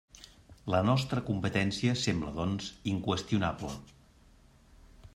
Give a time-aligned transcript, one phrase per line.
[0.75, 3.79] La nostra competència sembla, doncs, inqüestionable.